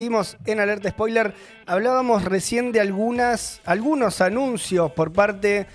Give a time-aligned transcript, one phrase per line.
[0.00, 1.34] Seguimos en Alerta Spoiler.
[1.66, 5.66] Hablábamos recién de algunas, algunos anuncios por parte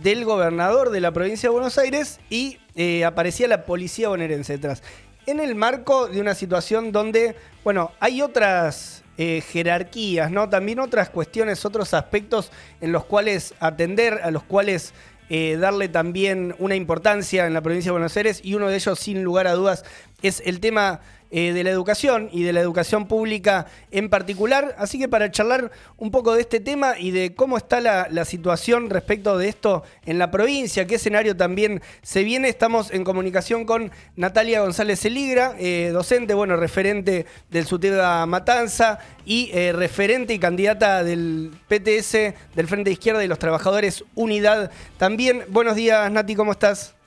[0.00, 4.82] del gobernador de la provincia de Buenos Aires y eh, aparecía la policía bonaerense detrás.
[5.26, 10.48] En el marco de una situación donde, bueno, hay otras eh, jerarquías, ¿no?
[10.48, 12.50] También otras cuestiones, otros aspectos
[12.80, 14.94] en los cuales atender, a los cuales
[15.28, 18.98] eh, darle también una importancia en la provincia de Buenos Aires y uno de ellos,
[18.98, 19.84] sin lugar a dudas,
[20.22, 24.74] es el tema eh, de la educación y de la educación pública en particular.
[24.78, 28.88] Así que para charlar un poco de este tema y de cómo está la, situación
[28.88, 33.92] respecto de esto en la provincia, qué escenario también se viene, estamos en comunicación con
[34.16, 41.04] Natalia González Eligra, eh, docente, bueno, referente del SUTEDA Matanza y eh, referente y candidata
[41.04, 44.70] del PTS del Frente Izquierda y los Trabajadores Unidad.
[44.96, 46.97] También, buenos días, Nati, ¿cómo estás?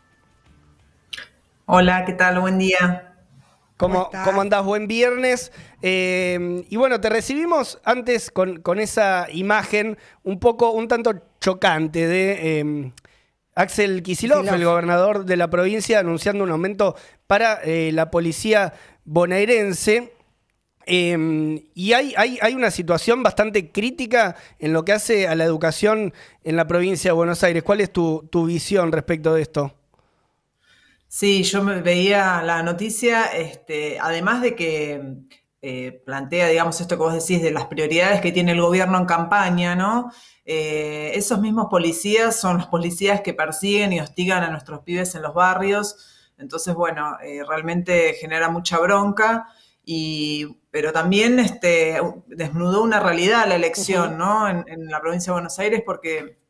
[1.65, 2.39] Hola, ¿qué tal?
[2.39, 3.15] Buen día.
[3.77, 4.63] ¿Cómo, ¿Cómo, andás?
[4.63, 5.51] Buen viernes.
[5.81, 12.59] Eh, y bueno, te recibimos antes con, esa imagen un poco, un tanto chocante de
[12.59, 12.91] eh,
[13.55, 16.95] Axel Kisilov, el gobernador de la provincia, anunciando un aumento
[17.27, 18.73] para eh, la policía
[19.05, 20.13] bonaerense.
[20.87, 26.13] y hay, hay, hay, una situación bastante crítica en lo que hace a la educación
[26.43, 27.63] en la provincia de Buenos Aires.
[27.63, 29.75] ¿Cuál es tu, tu visión respecto de esto?
[31.13, 35.17] Sí, yo me veía la noticia, este, además de que
[35.61, 39.05] eh, plantea, digamos, esto que vos decís de las prioridades que tiene el gobierno en
[39.05, 40.09] campaña, ¿no?
[40.45, 45.23] Eh, esos mismos policías son los policías que persiguen y hostigan a nuestros pibes en
[45.23, 45.97] los barrios.
[46.37, 49.47] Entonces, bueno, eh, realmente genera mucha bronca.
[49.83, 54.47] Y, pero también este, desnudó una realidad la elección, ¿no?
[54.47, 56.40] En, en la provincia de Buenos Aires, porque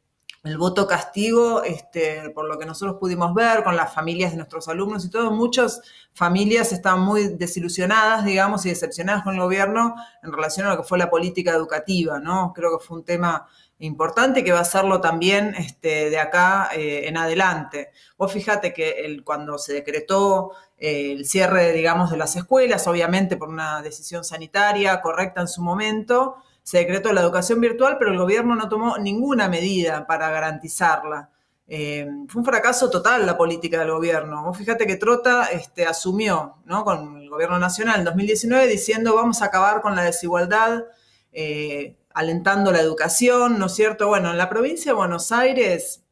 [0.44, 4.68] el voto castigo, este, por lo que nosotros pudimos ver con las familias de nuestros
[4.68, 5.82] alumnos y todo, muchas
[6.14, 10.88] familias estaban muy desilusionadas, digamos, y decepcionadas con el gobierno en relación a lo que
[10.88, 12.54] fue la política educativa, ¿no?
[12.56, 17.08] Creo que fue un tema importante que va a serlo también este, de acá eh,
[17.08, 17.92] en adelante.
[18.18, 23.38] Vos fíjate que el, cuando se decretó eh, el cierre, digamos, de las escuelas, obviamente
[23.38, 28.18] por una decisión sanitaria correcta en su momento, se decretó la educación virtual, pero el
[28.18, 31.30] gobierno no tomó ninguna medida para garantizarla.
[31.68, 34.44] Eh, fue un fracaso total la política del gobierno.
[34.44, 36.84] Vos fíjate que Trota este, asumió ¿no?
[36.84, 40.84] con el gobierno nacional en 2019 diciendo vamos a acabar con la desigualdad,
[41.32, 44.08] eh, alentando la educación, ¿no es cierto?
[44.10, 46.04] Bueno, en la provincia de Buenos Aires,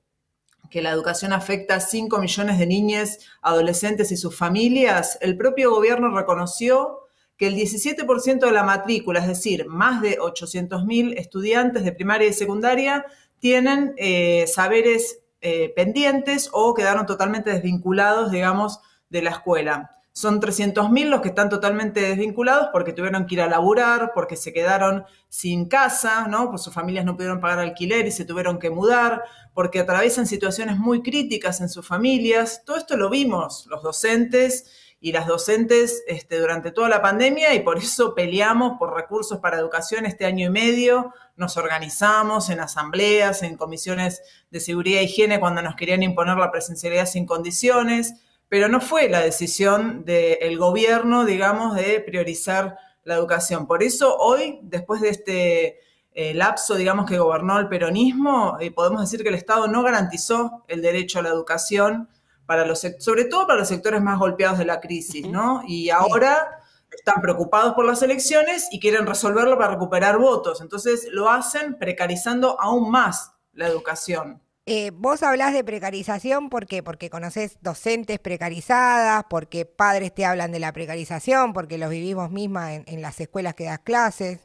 [0.69, 5.71] que la educación afecta a 5 millones de niñas, adolescentes y sus familias, el propio
[5.71, 7.08] gobierno reconoció
[7.39, 12.33] que el 17% de la matrícula, es decir, más de 800.000 estudiantes de primaria y
[12.33, 13.05] secundaria,
[13.39, 19.89] tienen eh, saberes eh, pendientes o quedaron totalmente desvinculados, digamos, de la escuela.
[20.11, 24.51] Son 300.000 los que están totalmente desvinculados porque tuvieron que ir a laburar, porque se
[24.51, 26.49] quedaron sin casa, ¿no?
[26.49, 29.23] Pues sus familias no pudieron pagar alquiler y se tuvieron que mudar,
[29.53, 32.63] porque atraviesan situaciones muy críticas en sus familias.
[32.65, 37.61] Todo esto lo vimos los docentes y las docentes este, durante toda la pandemia y
[37.61, 41.13] por eso peleamos por recursos para educación este año y medio.
[41.37, 44.21] Nos organizamos en asambleas, en comisiones
[44.51, 48.13] de seguridad e higiene cuando nos querían imponer la presencialidad sin condiciones,
[48.49, 53.67] pero no fue la decisión del gobierno, digamos, de priorizar la educación.
[53.67, 55.79] Por eso hoy, después de este
[56.13, 60.65] eh, lapso, digamos, que gobernó el peronismo, eh, podemos decir que el Estado no garantizó
[60.67, 62.09] el derecho a la educación
[62.49, 65.61] para los, sobre todo para los sectores más golpeados de la crisis, ¿no?
[65.67, 70.59] Y ahora están preocupados por las elecciones y quieren resolverlo para recuperar votos.
[70.59, 74.41] Entonces lo hacen precarizando aún más la educación.
[74.65, 76.81] Eh, vos hablás de precarización, ¿por qué?
[76.81, 82.73] Porque conoces docentes precarizadas, porque padres te hablan de la precarización, porque los vivimos misma
[82.73, 84.39] en, las escuelas que das clases.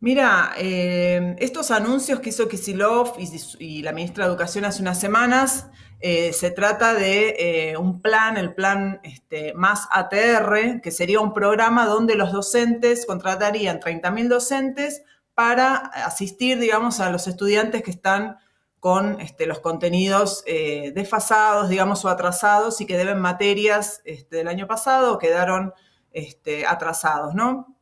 [0.00, 3.14] Mira, eh, estos anuncios que hizo Kisilov
[3.60, 5.68] y, la ministra de Educación hace unas semanas
[6.00, 11.34] eh, se trata de eh, un plan, el plan este, más ATR, que sería un
[11.34, 15.02] programa donde los docentes contratarían 30.000 docentes
[15.34, 18.38] para asistir, digamos, a los estudiantes que están
[18.80, 24.48] con este, los contenidos eh, desfasados, digamos, o atrasados y que deben materias este, del
[24.48, 25.74] año pasado o quedaron
[26.12, 27.76] este, atrasados, ¿no?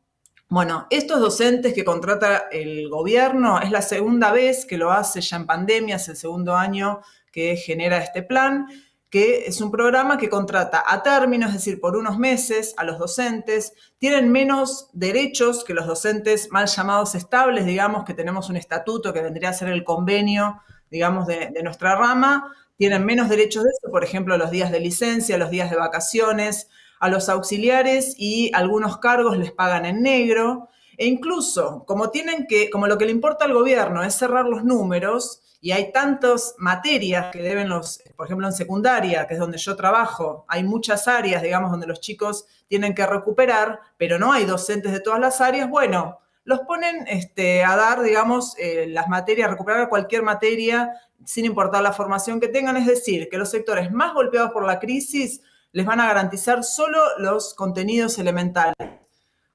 [0.50, 5.37] Bueno, estos docentes que contrata el gobierno es la segunda vez que lo hace ya
[5.37, 7.00] en pandemia, es el segundo año
[7.32, 8.66] que genera este plan,
[9.10, 12.98] que es un programa que contrata a término, es decir, por unos meses a los
[12.98, 19.12] docentes, tienen menos derechos que los docentes mal llamados estables, digamos que tenemos un estatuto
[19.12, 20.60] que vendría a ser el convenio,
[20.90, 25.38] digamos, de, nuestra rama, tienen menos derechos de eso, por ejemplo, los días de licencia,
[25.38, 26.69] los días de vacaciones,
[27.00, 30.69] a los auxiliares y algunos cargos les pagan en negro.
[30.96, 34.64] E incluso, como tienen que, como lo que le importa al gobierno es cerrar los
[34.64, 39.58] números, y hay tantas materias que deben los, por ejemplo, en secundaria, que es donde
[39.58, 44.44] yo trabajo, hay muchas áreas, digamos, donde los chicos tienen que recuperar, pero no hay
[44.44, 49.50] docentes de todas las áreas, bueno, los ponen este, a dar, digamos, eh, las materias,
[49.50, 50.93] recuperar cualquier materia
[51.25, 54.78] sin importar la formación que tengan, es decir, que los sectores más golpeados por la
[54.78, 58.75] crisis les van a garantizar solo los contenidos elementales.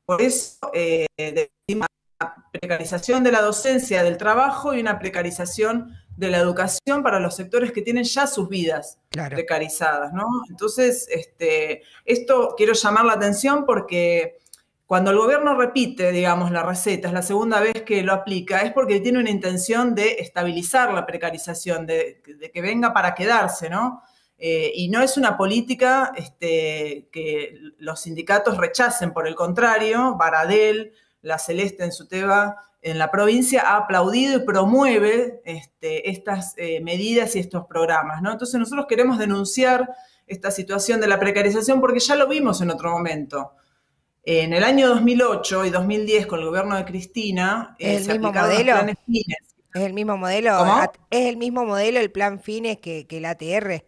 [0.06, 1.08] Por eso, eh,
[2.52, 7.72] precarización de la docencia, del trabajo y una precarización de la educación para los sectores
[7.72, 10.26] que tienen ya sus vidas precarizadas, ¿no?
[10.50, 14.38] Entonces, este, esto quiero llamar la atención porque
[14.86, 18.74] cuando el gobierno repite, digamos, la receta, es la segunda vez que lo aplica, es
[18.74, 22.22] porque tiene una intención de estabilizar la precarización, de,
[22.54, 24.04] que venga para quedarse, ¿no?
[24.38, 30.94] Eh, y no es una política este, que los sindicatos rechacen, por el contrario, Baradel,
[31.24, 36.82] La Celeste en su tema en la provincia ha aplaudido y promueve este, estas eh,
[36.82, 38.32] medidas y estos programas, ¿no?
[38.32, 39.90] Entonces nosotros queremos denunciar
[40.28, 43.54] esta situación de la precarización porque ya lo vimos en otro momento.
[44.26, 48.34] En el año 2008 y 2010, con el gobierno de Cristina, eh, ¿Es el mismo
[48.34, 48.76] modelo?
[49.74, 50.60] ¿Es el mismo modelo?
[51.10, 53.86] ¿Es el mismo modelo el plan Fines que, que el ATR?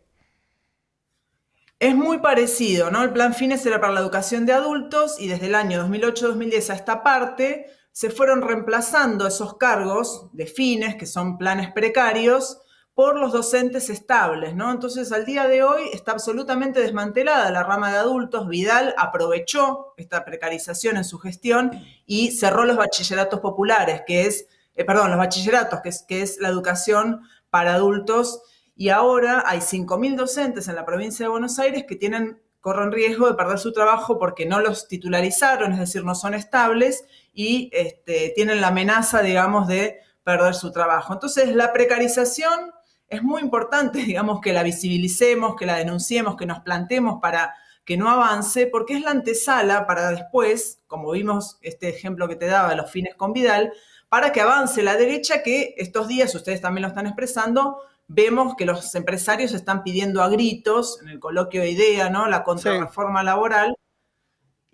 [1.79, 3.03] Es muy parecido, ¿no?
[3.03, 6.73] El plan Fines era para la educación de adultos y desde el año 2008-2010 a
[6.75, 12.61] esta parte se fueron reemplazando esos cargos de Fines, que son planes precarios,
[12.93, 14.71] por los docentes estables, ¿no?
[14.71, 18.47] Entonces, al día de hoy está absolutamente desmantelada la rama de adultos.
[18.47, 21.71] Vidal aprovechó esta precarización en su gestión
[22.05, 26.37] y cerró los bachilleratos populares, que es, eh, perdón, los bachilleratos, que es, que es
[26.39, 28.41] la educación para adultos.
[28.75, 33.27] Y ahora hay 5.000 docentes en la provincia de Buenos Aires que tienen, corren riesgo
[33.27, 38.33] de perder su trabajo porque no los titularizaron, es decir, no son estables y este,
[38.35, 41.13] tienen la amenaza, digamos, de perder su trabajo.
[41.13, 42.73] Entonces, la precarización
[43.07, 47.55] es muy importante, digamos, que la visibilicemos, que la denunciemos, que nos plantemos para
[47.85, 52.47] que no avance, porque es la antesala para después, como vimos este ejemplo que te
[52.47, 53.71] daba los fines con Vidal,
[54.09, 58.65] para que avance la derecha, que estos días, ustedes también lo están expresando, vemos que
[58.65, 62.27] los empresarios están pidiendo a gritos, en el coloquio de idea, ¿no?
[62.27, 63.75] La contrarreforma laboral,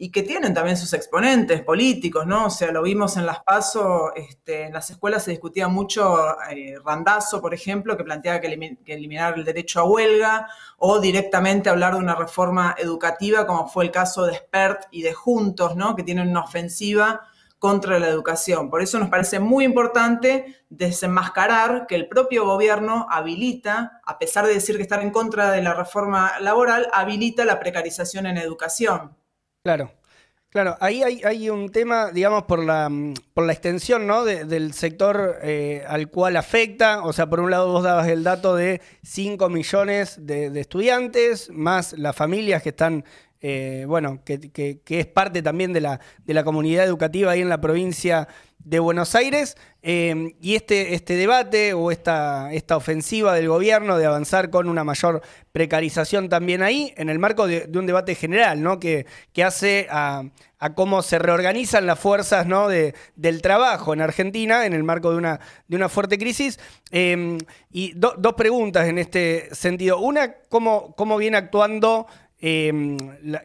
[0.03, 2.47] y que tienen también sus exponentes políticos, ¿no?
[2.47, 6.17] O sea, lo vimos en las PASO, este, en las escuelas se discutía mucho
[6.49, 8.47] eh, Randazo, por ejemplo, que planteaba que,
[8.87, 10.47] eliminar el derecho a huelga,
[10.79, 15.13] o directamente hablar de una reforma educativa, como fue el caso de SPERT y de
[15.13, 15.95] Juntos, ¿no?
[15.95, 17.21] Que tienen una ofensiva
[17.61, 18.71] contra la educación.
[18.71, 24.55] Por eso nos parece muy importante desenmascarar que el propio gobierno habilita, a pesar de
[24.55, 29.15] decir que estar en contra de la reforma laboral, habilita la precarización en educación.
[29.63, 29.91] Claro.
[30.49, 34.25] Claro, ahí hay, un tema, digamos, por la, mm, por la extensión ¿no?
[34.25, 37.03] del sector eh, al cual afecta.
[37.03, 41.93] O sea, por un lado vos dabas el dato de 5 millones de, estudiantes, más
[41.93, 43.05] las familias que están,
[43.41, 47.59] eh, bueno, que, es parte también de la, de la comunidad educativa ahí en la
[47.59, 48.27] provincia
[48.63, 49.57] de Buenos Aires.
[49.83, 54.83] Eh, y este, este debate o esta, esta ofensiva del gobierno de avanzar con una
[54.83, 58.79] mayor precarización también ahí, en el marco de, un debate general, ¿no?
[58.79, 60.23] Que, que hace a,
[60.75, 62.67] cómo se reorganizan las fuerzas ¿no?
[62.67, 66.59] de, del trabajo en Argentina en el marco de una, de una fuerte crisis.
[66.91, 67.39] Eh,
[67.71, 69.97] y dos preguntas en este sentido.
[69.97, 72.05] Una, ¿cómo, cómo viene actuando
[72.43, 72.97] Em,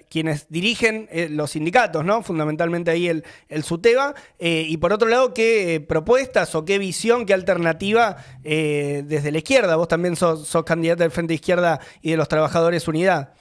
[0.09, 2.23] quienes dirigen eh, los sindicatos, ¿no?
[2.23, 4.15] Fundamentalmente ahí el, el SUTEBA.
[4.39, 9.39] Eh, y por otro lado, ¿qué eh, propuestas o qué visión, qué alternativa desde la
[9.39, 9.77] izquierda?
[9.77, 13.35] Vos también sos, sos candidata del Frente Izquierda y de los Trabajadores Unidad.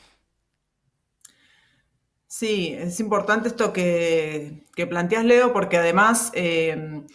[2.37, 7.07] Sí, es importante esto que, que planteas, Leo, porque además em,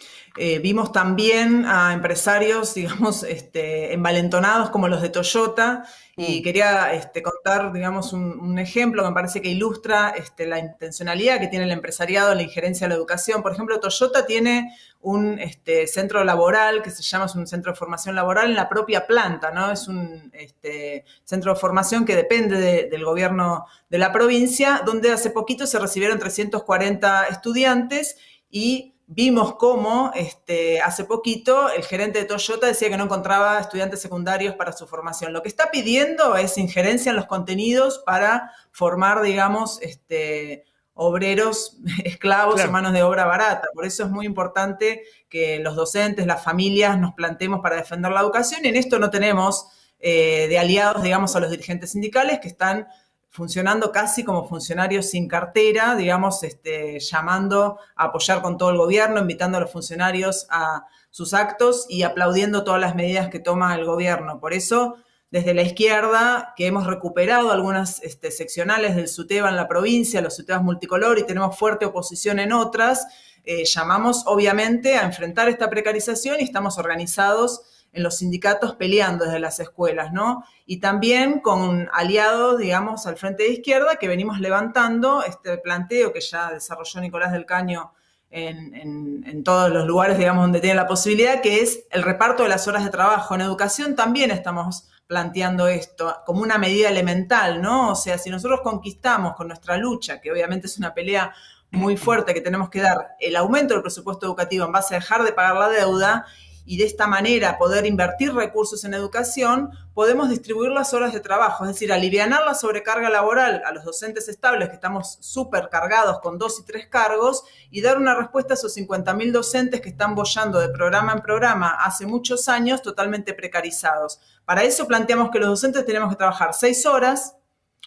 [0.63, 5.85] vimos también a empresarios, digamos, este, envalentonados como los de Toyota,
[6.17, 6.43] y mm.
[6.43, 11.47] quería este, contar, digamos, un, ejemplo que me parece que ilustra este, la intencionalidad que
[11.47, 13.41] tiene el empresariado en la injerencia de la educación.
[13.41, 17.77] Por ejemplo, Toyota tiene un este, centro laboral que se llama, es un centro de
[17.77, 19.71] formación laboral en la propia planta, ¿no?
[19.71, 25.29] Es un este, centro de formación que depende del gobierno de la provincia, donde hace
[25.29, 28.17] poquito se recibieron 340 estudiantes
[28.49, 34.01] y vimos cómo este, hace poquito el gerente de Toyota decía que no encontraba estudiantes
[34.01, 35.33] secundarios para su formación.
[35.33, 40.63] Lo que está pidiendo es injerencia en los contenidos para formar, digamos, este,
[40.93, 43.67] obreros, esclavos en manos de obra barata.
[43.73, 48.21] Por eso es muy importante que los docentes, las familias nos plantemos para defender la
[48.21, 48.61] educación.
[48.63, 49.67] Y en esto no tenemos
[49.99, 52.87] eh, de aliados, digamos, a los dirigentes sindicales que están
[53.31, 59.21] funcionando casi como funcionarios sin cartera, digamos, este, llamando a apoyar con todo el gobierno,
[59.21, 63.85] invitando a los funcionarios a sus actos y aplaudiendo todas las medidas que toma el
[63.85, 64.41] gobierno.
[64.41, 64.95] Por eso,
[65.29, 70.35] desde la izquierda, que hemos recuperado algunas este, seccionales del SUTEBA en la provincia, los
[70.35, 73.07] SUTEBAs multicolor, y tenemos fuerte oposición en otras,
[73.45, 77.61] eh, llamamos obviamente a enfrentar esta precarización y estamos organizados
[77.93, 80.45] en los sindicatos peleando desde las escuelas, ¿no?
[80.65, 86.21] Y también con aliados, digamos, al frente de izquierda que venimos levantando este planteo que
[86.21, 87.93] ya desarrolló Nicolás del Caño
[88.29, 92.67] en, todos los lugares, digamos, donde tiene la posibilidad, que es el reparto de las
[92.67, 93.35] horas de trabajo.
[93.35, 97.91] En educación también estamos planteando esto como una medida elemental, ¿no?
[97.91, 101.33] O sea, si nosotros conquistamos con nuestra lucha, que obviamente es una pelea
[101.71, 105.23] muy fuerte que tenemos que dar, el aumento del presupuesto educativo en base a dejar
[105.23, 106.25] de pagar la deuda
[106.71, 111.65] y de esta manera poder invertir recursos en educación, podemos distribuir las horas de trabajo,
[111.65, 116.37] es decir, aliviar la sobrecarga laboral a los docentes estables que estamos súper cargados con
[116.37, 120.61] dos y tres cargos y dar una respuesta a esos 50.000 docentes que están bollando
[120.61, 124.21] de programa en programa hace muchos años totalmente precarizados.
[124.45, 127.35] Para eso planteamos que los docentes tenemos que trabajar seis horas,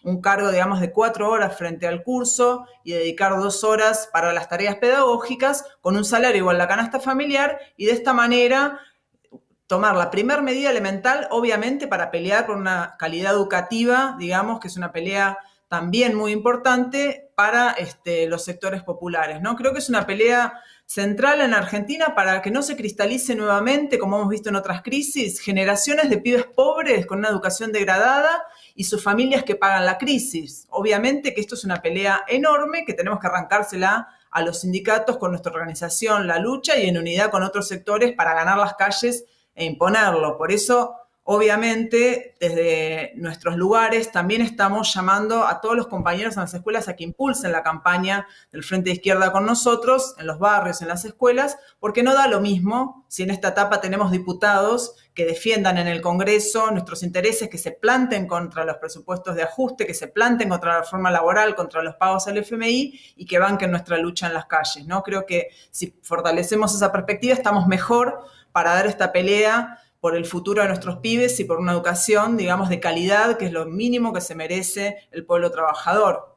[0.04, 4.48] un cargo, digamos, de cuatro horas frente al curso y dedicar dos horas para las
[4.48, 8.78] tareas pedagógicas con un salario igual a la canasta familiar y de esta manera
[9.66, 14.76] tomar la primera medida elemental, obviamente, para pelear por una calidad educativa, digamos, que es
[14.76, 19.56] una pelea también muy importante para este, los sectores populares, ¿no?
[19.56, 24.16] Creo que es una pelea central en Argentina para que no se cristalice nuevamente, como
[24.16, 29.02] hemos visto en otras crisis, generaciones de pibes pobres con una educación degradada y sus
[29.02, 30.66] familias que pagan la crisis.
[30.70, 35.30] Obviamente que esto es una pelea enorme que tenemos que arrancársela a los sindicatos con
[35.30, 39.24] nuestra organización, la lucha y en unidad con otros sectores para ganar las calles
[39.54, 40.36] e imponerlo.
[40.36, 46.52] Por eso Obviamente, desde nuestros lugares también estamos llamando a todos los compañeros en las
[46.52, 50.82] escuelas a que impulsen la campaña del Frente de Izquierda con nosotros, en los barrios,
[50.82, 55.24] en las escuelas, porque no da lo mismo si en esta etapa tenemos diputados que
[55.24, 59.94] defiendan en el Congreso nuestros intereses, que se planten contra los presupuestos de ajuste, que
[59.94, 63.96] se planten contra la reforma laboral, contra los pagos al FMI y que banquen nuestra
[63.96, 64.86] lucha en las calles.
[64.86, 65.02] ¿no?
[65.02, 70.60] Creo que si fortalecemos esa perspectiva estamos mejor para dar esta pelea por el futuro
[70.60, 74.20] de nuestros pibes y por una educación, digamos, de calidad, que es lo mínimo que
[74.20, 76.36] se merece el pueblo trabajador.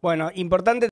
[0.00, 0.86] Bueno, importante